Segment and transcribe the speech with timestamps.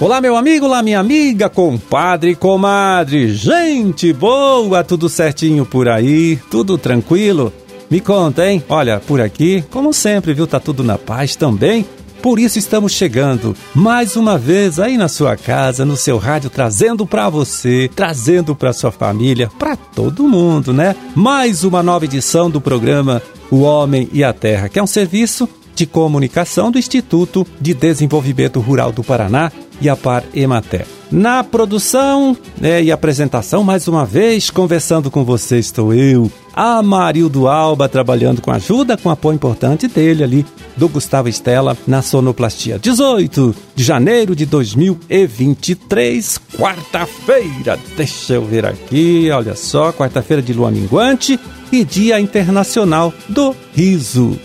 [0.00, 6.78] Olá, meu amigo, olá, minha amiga, compadre, comadre, gente boa, tudo certinho por aí, tudo
[6.78, 7.52] tranquilo?
[7.90, 8.62] Me conta, hein?
[8.68, 11.84] Olha, por aqui, como sempre, viu, tá tudo na paz também.
[12.22, 17.04] Por isso estamos chegando mais uma vez aí na sua casa, no seu rádio, trazendo
[17.04, 20.94] para você, trazendo para sua família, para todo mundo, né?
[21.12, 23.20] Mais uma nova edição do programa
[23.50, 28.60] O Homem e a Terra, que é um serviço de comunicação do Instituto de Desenvolvimento
[28.60, 30.86] Rural do Paraná e a Par Emater.
[31.10, 37.88] Na produção né, e apresentação, mais uma vez, conversando com você estou eu, Amarildo Alba,
[37.88, 40.44] trabalhando com ajuda, com apoio importante dele ali,
[40.76, 42.78] do Gustavo Estela, na sonoplastia.
[42.78, 47.78] 18 de janeiro de 2023, quarta-feira.
[47.96, 51.38] Deixa eu ver aqui, olha só, quarta-feira de lua minguante
[51.72, 54.38] e Dia Internacional do Riso.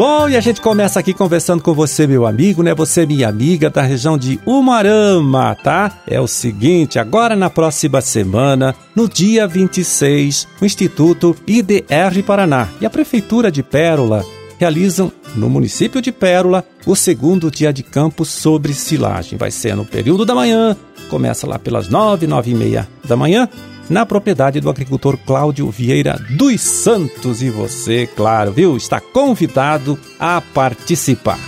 [0.00, 2.74] Bom, e a gente começa aqui conversando com você, meu amigo, né?
[2.74, 6.00] Você, minha amiga, da região de Umarama, tá?
[6.06, 12.86] É o seguinte, agora na próxima semana, no dia 26, o Instituto IDR Paraná e
[12.86, 14.24] a Prefeitura de Pérola
[14.58, 19.36] realizam no município de Pérola o segundo dia de campo sobre silagem.
[19.36, 20.74] Vai ser no período da manhã,
[21.10, 23.46] começa lá pelas nove, nove e meia da manhã
[23.90, 27.42] na propriedade do agricultor Cláudio Vieira dos Santos.
[27.42, 31.38] E você, claro, viu, está convidado a participar.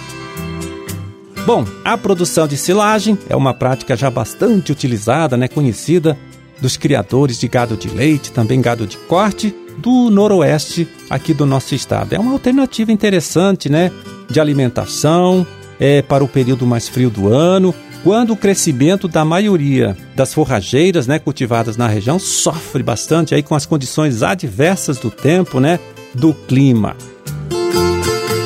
[1.47, 6.19] Bom, a produção de silagem é uma prática já bastante utilizada, né, conhecida
[6.61, 11.75] dos criadores de gado de leite, também gado de corte, do noroeste aqui do nosso
[11.75, 12.13] estado.
[12.13, 13.91] É uma alternativa interessante, né,
[14.31, 15.47] de alimentação,
[15.81, 21.07] é para o período mais frio do ano quando o crescimento da maioria das forrageiras
[21.07, 25.79] né, cultivadas na região sofre bastante aí com as condições adversas do tempo, né,
[26.15, 26.97] do clima.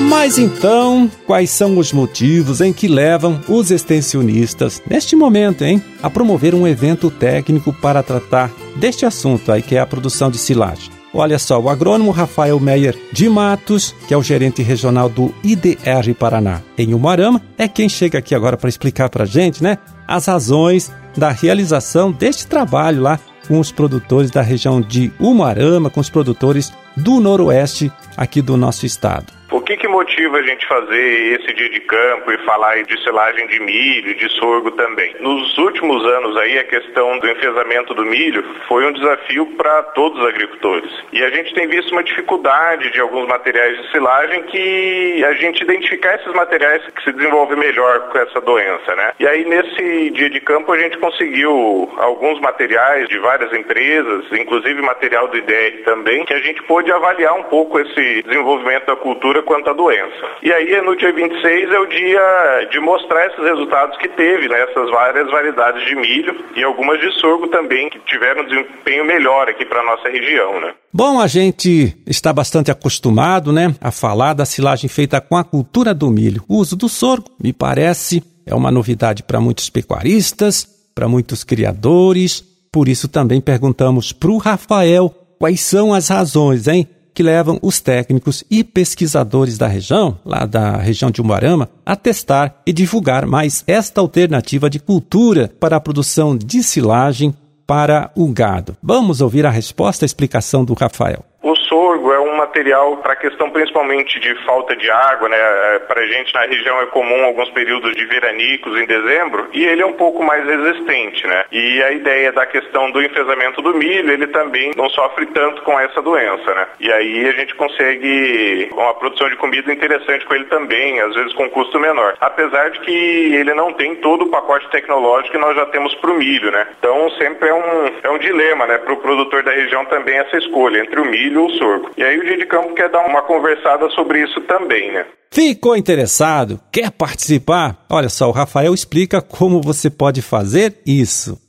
[0.08, 6.08] Mas então, quais são os motivos em que levam os extensionistas, neste momento, hein, a
[6.08, 10.95] promover um evento técnico para tratar deste assunto aí, que é a produção de silagem?
[11.19, 16.15] Olha só, o agrônomo Rafael Meyer de Matos, que é o gerente regional do IDR
[16.19, 20.26] Paraná em Umuarama, é quem chega aqui agora para explicar para a gente, né, as
[20.26, 23.19] razões da realização deste trabalho lá
[23.49, 28.84] com os produtores da região de Umuarama, com os produtores do noroeste aqui do nosso
[28.84, 29.35] estado.
[29.66, 33.60] Que, que motiva a gente fazer esse dia de campo e falar de selagem de
[33.60, 35.15] milho, de sorgo também?
[35.21, 40.21] Nos últimos anos aí a questão do enfesamento do milho foi um desafio para todos
[40.21, 40.91] os agricultores.
[41.12, 45.62] E a gente tem visto uma dificuldade de alguns materiais de silagem que a gente
[45.62, 49.12] identificar esses materiais que se desenvolvem melhor com essa doença, né?
[49.19, 54.81] E aí nesse dia de campo a gente conseguiu alguns materiais de várias empresas, inclusive
[54.82, 59.37] material do IDR também, que a gente pôde avaliar um pouco esse desenvolvimento da cultura
[59.37, 60.27] cura quanto à doença.
[60.43, 64.87] E aí, no dia 26, é o dia de mostrar esses resultados que teve nessas
[64.87, 69.49] né, várias variedades de milho e algumas de sorgo também, que tiveram um desempenho melhor
[69.49, 70.75] aqui para a nossa região, né?
[70.93, 75.94] Bom, a gente está bastante acostumado, né, a falar da silagem feita com a cultura
[75.94, 76.43] do milho.
[76.49, 82.44] O uso do sorgo, me parece, é uma novidade para muitos pecuaristas, para muitos criadores.
[82.73, 87.81] Por isso também perguntamos para o Rafael quais são as razões, hein, que levam os
[87.81, 93.65] técnicos e pesquisadores da região, lá da região de Umuarama, a testar e divulgar mais
[93.66, 97.34] esta alternativa de cultura para a produção de silagem
[97.66, 98.76] para o gado.
[98.82, 101.25] Vamos ouvir a resposta e explicação do Rafael.
[101.43, 105.36] O sorgo é um material para a questão principalmente de falta de água, né?
[105.38, 109.64] É, para a gente na região é comum alguns períodos de veranicos em dezembro e
[109.64, 111.44] ele é um pouco mais resistente, né?
[111.50, 115.78] E a ideia da questão do enfesamento do milho, ele também não sofre tanto com
[115.78, 116.66] essa doença, né?
[116.80, 121.32] E aí a gente consegue uma produção de comida interessante com ele também, às vezes
[121.34, 122.14] com custo menor.
[122.20, 126.10] Apesar de que ele não tem todo o pacote tecnológico que nós já temos para
[126.10, 126.66] o milho, né?
[126.78, 128.78] Então sempre é um, é um dilema, né?
[128.78, 131.90] Para o produtor da região também essa escolha entre o milho ou sorgo.
[131.96, 135.06] E aí o dia de campo quer dar uma conversada sobre isso também, né?
[135.31, 136.61] Ficou interessado?
[136.73, 137.84] Quer participar?
[137.90, 141.45] Olha só, o Rafael explica como você pode fazer isso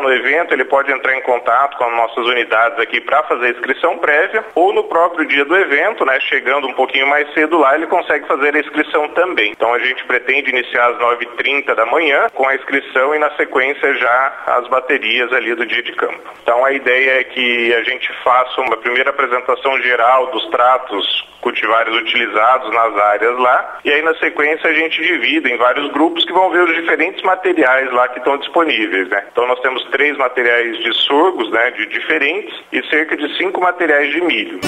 [0.00, 3.98] no evento, ele pode entrar em contato com as nossas unidades aqui para fazer inscrição
[3.98, 7.86] prévia, ou no próprio dia do evento, né, chegando um pouquinho mais cedo lá, ele
[7.86, 9.52] consegue fazer a inscrição também.
[9.52, 13.94] Então a gente pretende iniciar às 9h30 da manhã com a inscrição e na sequência
[13.94, 16.20] já as baterias ali do dia de campo.
[16.42, 21.94] Então a ideia é que a gente faça uma primeira apresentação geral dos tratos cultivares
[21.94, 26.32] utilizados nas áreas lá, e aí na sequência a gente divide em vários grupos que
[26.32, 29.24] vão ver os diferentes materiais lá que estão disponíveis, né?
[29.32, 34.12] Então nós temos três materiais de sorgos, né, de diferentes, e cerca de cinco materiais
[34.12, 34.60] de milho.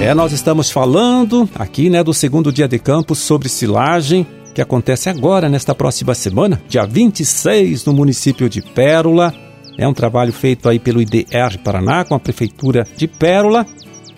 [0.00, 5.08] É, nós estamos falando aqui, né, do segundo dia de campo sobre silagem, que acontece
[5.08, 9.34] agora, nesta próxima semana, dia 26, no município de Pérola.
[9.76, 13.66] É um trabalho feito aí pelo IDR Paraná, com a Prefeitura de Pérola.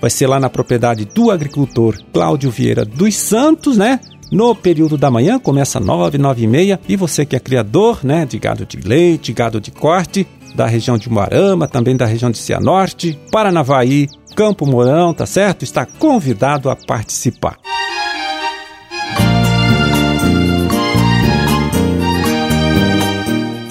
[0.01, 4.01] Vai ser lá na propriedade do agricultor Cláudio Vieira dos Santos, né?
[4.31, 6.81] No período da manhã, começa 9, 9 e meia.
[6.89, 10.97] E você que é criador, né, de gado de leite, gado de corte, da região
[10.97, 14.07] de Moarama, também da região de Cianorte, Paranavaí,
[14.37, 15.65] Campo Mourão, tá certo?
[15.65, 17.57] Está convidado a participar.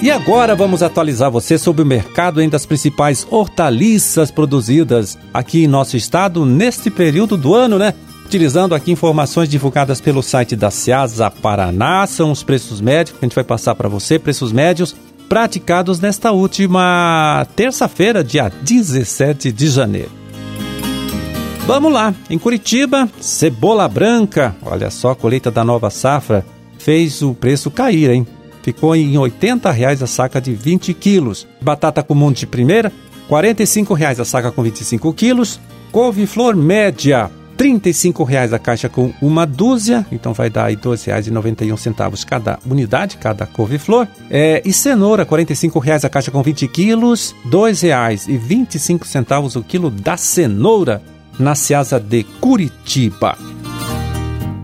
[0.02, 5.94] E agora vamos atualizar você sobre o mercado das principais hortaliças produzidas aqui em nosso
[5.94, 7.92] estado neste período do ano, né?
[8.30, 13.26] Utilizando aqui informações divulgadas pelo site da Ciasa Paraná, são os preços médios que a
[13.26, 14.94] gente vai passar para você, preços médios
[15.28, 20.12] praticados nesta última terça-feira, dia 17 de janeiro.
[21.66, 26.46] Vamos lá, em Curitiba, cebola branca, olha só, a colheita da nova safra
[26.78, 28.24] fez o preço cair, hein?
[28.62, 31.48] ficou em 80 reais a saca de 20 quilos.
[31.60, 32.92] Batata comum de primeira,
[33.26, 35.58] 45 reais a saca com 25 quilos.
[35.90, 37.28] Couve-flor média,
[37.60, 43.44] 35 reais a caixa com uma dúzia, então vai dar R$ 12,91 cada unidade, cada
[43.44, 44.08] couve-flor.
[44.30, 50.16] É, e cenoura, 45 reais a caixa com 20 quilos, R$ 2,25 o quilo da
[50.16, 51.02] cenoura
[51.38, 53.36] na Seasa de Curitiba.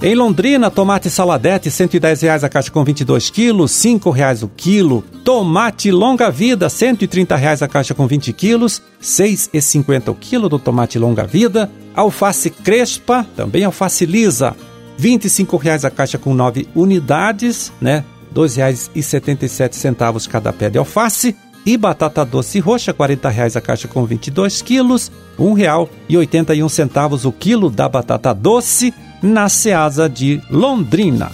[0.03, 5.05] Em Londrina, tomate saladete, 110 reais a caixa com 22 quilos, R$ 5,00 o quilo.
[5.23, 10.59] Tomate longa vida, 130 reais a caixa com 20 quilos, R$ 6,50 o quilo do
[10.59, 11.71] tomate longa vida.
[11.97, 14.55] Alface crespa, também alface lisa,
[14.99, 18.05] 25 reais a caixa com 9 unidades, né?
[18.29, 21.35] R$ 2,77 cada pé de alface.
[21.65, 27.69] E batata doce roxa, 40 reais a caixa com 22 quilos, R$ 1,81 o quilo
[27.69, 31.29] da batata doce na Ceasa de Londrina.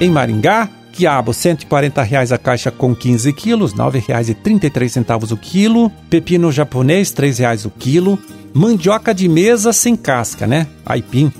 [0.00, 5.92] Em Maringá, quiabo 140 reais a caixa com 15 quilos, R$ 9,33 o quilo.
[6.08, 8.18] Pepino japonês, R$ 3 o quilo.
[8.54, 10.66] Mandioca de mesa sem casca, né?
[10.86, 11.30] Aipim,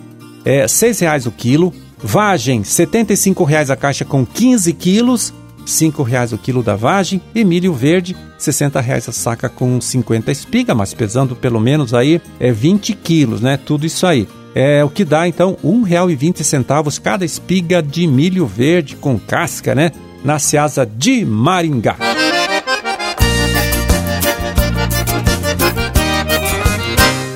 [0.45, 1.73] é 6 reais o quilo.
[1.99, 5.33] Vagem, 75 reais a caixa com 15 quilos.
[5.67, 10.31] R$ reais o quilo da vagem, e milho verde, R$ reais a saca com 50
[10.31, 13.57] espiga, mas pesando pelo menos aí é 20 quilos, né?
[13.57, 14.29] Tudo isso aí.
[14.59, 19.93] É o que dá então R$ 1,20 cada espiga de milho verde com casca, né?
[20.25, 21.95] Na Seasa de Maringá.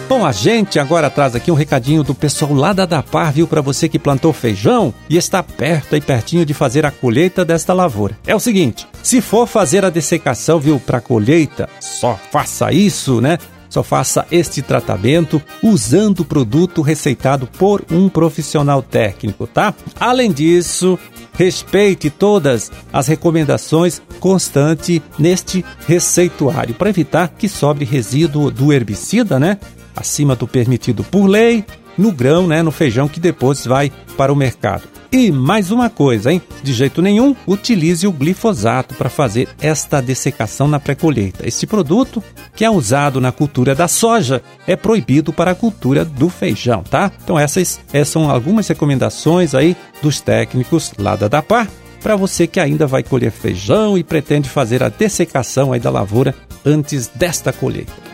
[0.09, 3.61] Bom, a gente agora traz aqui um recadinho do pessoal lá da Dapar, viu, para
[3.61, 8.17] você que plantou feijão e está perto e pertinho de fazer a colheita desta lavoura.
[8.27, 13.37] É o seguinte, se for fazer a dessecação, viu, para colheita, só faça isso, né?
[13.71, 19.73] Só faça este tratamento usando o produto receitado por um profissional técnico, tá?
[19.99, 20.99] Além disso,
[21.33, 29.57] respeite todas as recomendações constante neste receituário para evitar que sobre resíduo do herbicida, né?
[30.01, 31.65] acima do permitido por lei,
[31.97, 34.83] no grão, né, no feijão que depois vai para o mercado.
[35.13, 36.41] E mais uma coisa, hein?
[36.63, 41.47] De jeito nenhum, utilize o glifosato para fazer esta dessecação na pré-colheita.
[41.47, 42.23] Este produto,
[42.55, 47.11] que é usado na cultura da soja, é proibido para a cultura do feijão, tá?
[47.25, 51.69] Então essas, essas são algumas recomendações aí dos técnicos lá da DAPAR
[52.01, 56.35] para você que ainda vai colher feijão e pretende fazer a dessecação aí da lavoura
[56.65, 58.10] antes desta colheita.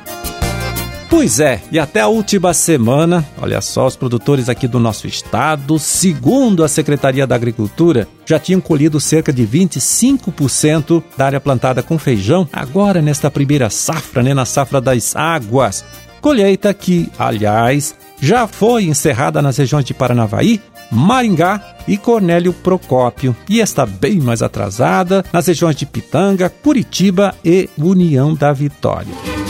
[1.09, 5.79] Pois é, e até a última semana, olha só, os produtores aqui do nosso estado,
[5.79, 11.97] segundo a Secretaria da Agricultura, já tinham colhido cerca de 25% da área plantada com
[11.97, 15.85] feijão, agora nesta primeira safra, né, na safra das águas.
[16.21, 20.61] Colheita que, aliás, já foi encerrada nas regiões de Paranavaí,
[20.91, 27.69] Maringá e Cornélio Procópio e está bem mais atrasada nas regiões de Pitanga, Curitiba e
[27.79, 29.46] União da Vitória.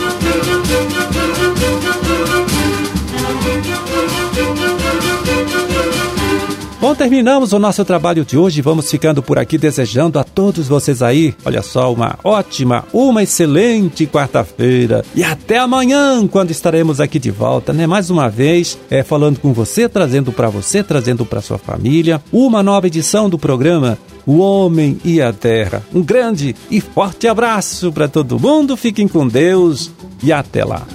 [6.87, 8.63] Bom, terminamos o nosso trabalho de hoje.
[8.63, 14.07] Vamos ficando por aqui desejando a todos vocês aí, olha só, uma ótima, uma excelente
[14.07, 15.05] quarta-feira.
[15.13, 17.89] E até amanhã, quando estaremos aqui de volta, né?
[17.89, 22.63] Mais uma vez, é falando com você, trazendo para você, trazendo para sua família, uma
[22.63, 25.83] nova edição do programa O Homem e a Terra.
[25.93, 28.77] Um grande e forte abraço para todo mundo.
[28.77, 29.91] Fiquem com Deus
[30.23, 30.87] e até lá.